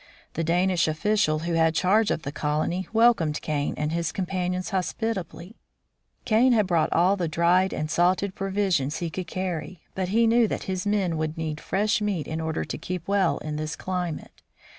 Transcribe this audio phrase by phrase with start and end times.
[0.33, 4.71] The Danish official who had charge of the colony welcomed Kane and his com panions
[4.71, 5.57] hospitably.
[6.25, 10.47] Kane had brought all the dried and salted provisions he could carry, but he knew
[10.47, 14.41] that his men would need fresh meat in order to keep well in this climate.